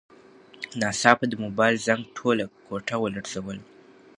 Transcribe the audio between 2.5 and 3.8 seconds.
کوټه ولړزوله.